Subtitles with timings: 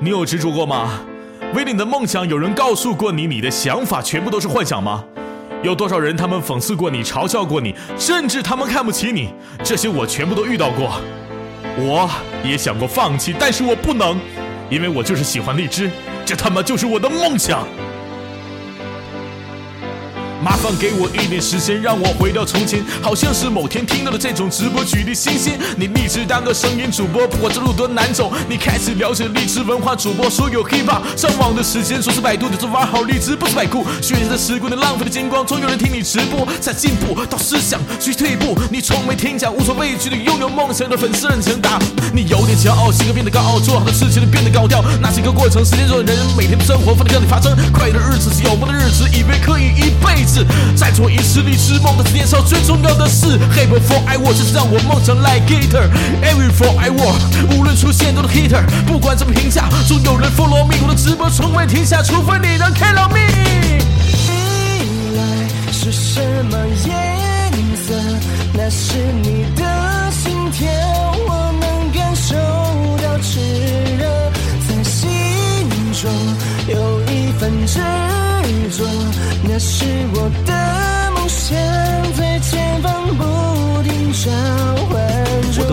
[0.00, 1.00] 你有执着过吗？
[1.54, 5.04] 为你的梦想，有人告诉过你，你的想法全部都是幻想吗？
[5.62, 9.30] 有多少人他们讽刺过你，嘲笑过你，甚至他们看不起你？
[9.62, 11.00] 这些我全部都遇到过。
[11.76, 12.10] 我
[12.44, 14.18] 也想过放弃，但是我不能，
[14.68, 15.90] 因为我就是喜欢荔枝，
[16.24, 17.66] 这他妈就是我的梦想。
[20.44, 22.84] 麻烦给我一点时间，让我回到从前。
[23.00, 25.58] 好像是某天听到了这种直播，举例新鲜。
[25.78, 30.28] 你立志当个声音主播，不管这路多难走，你开始了解励志文化主播。
[30.28, 33.86] 所有 hiphop 上网的时间，说是百度，就是玩好励志，不是百酷。
[34.02, 36.46] 学习的时光，你浪费的金光，总有人听你直播。
[36.60, 41.78] 在进步到思想去退步，你从没听讲，无所畏惧的拥有梦想的粉丝认真打。
[42.12, 45.64] 你有点骄傲，性格变得高傲，做好的事情都变得高调，那是一个过程。
[45.64, 47.56] 时间中的人，每天的生活放在让你发生。
[47.72, 50.33] 快乐的日子是有梦的日子，以为可以一辈子。
[50.94, 55.88] 做一次励志梦的年少，最重要的是 Hey before I walk，就是让我梦想 like guitar。
[56.22, 57.18] Every for I walk，
[57.56, 60.76] 无论出现多少 hitter，不管怎么评价，总有人 follow me。
[60.82, 63.16] 我的直播从未停下，除非你能看到 me。
[63.16, 63.22] 未
[65.16, 65.24] 来
[65.72, 66.94] 是什么颜
[67.86, 67.92] 色？
[68.52, 69.64] 那是你的
[70.12, 70.70] 心跳，
[71.26, 72.36] 我能感受
[73.02, 73.40] 到炽
[73.98, 74.02] 热，
[74.68, 75.02] 在心
[75.92, 76.08] 中
[76.68, 77.80] 有一份执
[78.78, 78.86] 着，
[79.42, 80.54] 那是我的
[81.44, 81.54] 梦想，
[82.14, 84.73] 在前方不停找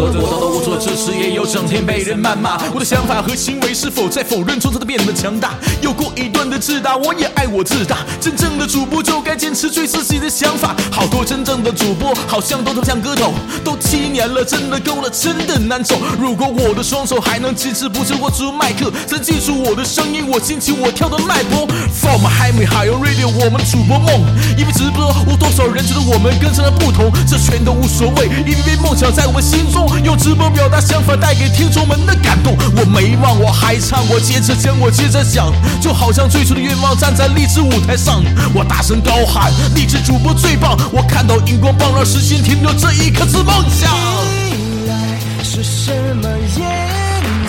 [0.00, 2.56] 我得到的无所支持，也有整天被人谩骂。
[2.72, 5.52] 我的想法和行为是否在否认中才变得强大？
[5.82, 7.98] 有过一段的自大，我也爱我自大。
[8.18, 10.74] 真正的主播就该坚持最自己的想法。
[10.90, 15.98] 好多真正的主播好像都特像歌手，都七年了，真的够了，真的难走。
[16.18, 21.68] 如果我的双手还能坚持不住握住麦克，再记住我的声音，我心情，我跳的脉搏。
[21.92, 24.24] From High Me High Radio，我们主播梦，
[24.56, 27.12] 因为直播，有多少人觉得我们跟上了不同？
[27.28, 32.56] 这全都无所谓，因为梦想在我们心中，用直播表达想法，带给听众们的感动。
[32.76, 38.22] 我没忘，我还唱，我接着讲，我接着讲，就好像最初的愿望站在励志舞台上，
[38.54, 40.76] 我大声高喊，励志主播最棒！
[40.92, 43.90] 我看到荧光棒，让时间停留这一刻是梦想。
[43.92, 46.60] 未来是什么颜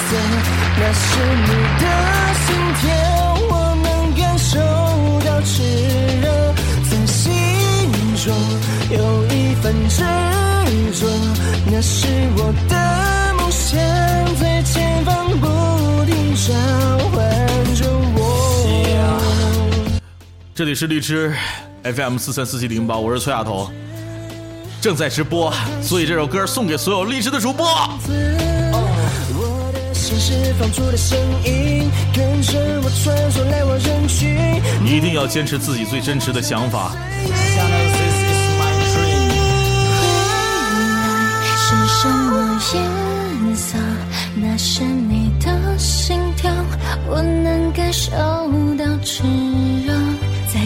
[0.10, 0.18] 色？
[0.78, 1.02] 那是
[1.46, 1.86] 你的
[2.46, 2.90] 心跳，
[3.50, 3.54] 我
[3.84, 4.58] 能感受
[5.26, 5.62] 到炽
[6.22, 6.26] 热，
[6.90, 7.32] 在心
[8.24, 8.34] 中
[8.90, 10.04] 有一份执
[10.94, 11.08] 着，
[11.72, 12.08] 那是
[12.38, 13.80] 我的梦想，
[14.40, 16.54] 在前方不停召
[17.10, 17.20] 唤
[17.76, 18.20] 着我。
[20.54, 21.34] 这里是荔枝
[21.84, 23.72] FM 四三四七零八，我是崔亚彤，
[24.80, 25.52] 正在直播，
[25.82, 27.66] 所以这首歌送给所有荔枝的主播。
[29.34, 34.62] 我的心释放出的声音，跟着我穿梭来往人群。
[34.84, 36.96] 你一定要坚持自己最真实的想法。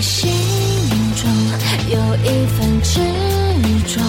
[0.05, 0.31] 心
[1.15, 1.27] 中
[1.89, 2.99] 有一份执
[3.87, 3.99] 着，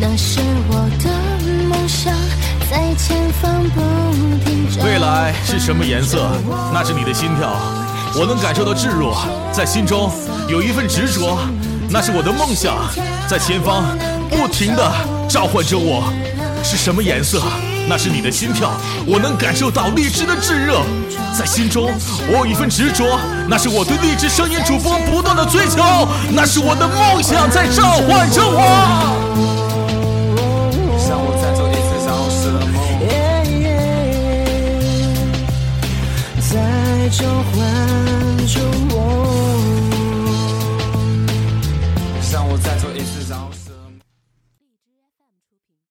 [0.00, 0.38] 那是
[0.68, 1.10] 我的
[1.66, 2.14] 梦想，
[2.70, 3.80] 在前方不
[4.44, 6.30] 停召唤未来是什么颜色？
[6.72, 7.56] 那是你的心跳，
[8.14, 9.12] 我能感受到炙热，
[9.52, 10.12] 在心中
[10.48, 11.36] 有一份执着，
[11.90, 12.76] 那是我的梦想，
[13.28, 13.98] 在前方
[14.30, 14.92] 不停的
[15.28, 16.04] 召唤着我。
[16.62, 17.42] 是什么颜色？
[17.88, 18.72] 那是你的心跳，
[19.06, 20.80] 我能感受到荔枝的炙热，
[21.36, 21.92] 在心中
[22.28, 29.21] 我有一份执着，那是我对荔枝声音主播不断的追求，那是我的梦想在召唤着我。